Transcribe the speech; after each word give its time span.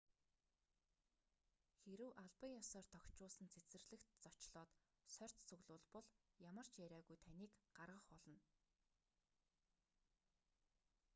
хэрэв 1.83 2.11
албан 2.23 2.51
ёсоор 2.61 2.85
тохижуулсан 2.93 3.47
цэцэрлэгт 3.55 4.07
зочлоод 4.23 4.71
сорьц 5.15 5.35
цуглуулбал 5.49 6.05
ямар 6.49 6.65
ч 6.73 6.75
яриагүй 6.85 7.17
таныг 7.25 7.51
гаргах 7.77 8.03
болно 8.11 8.39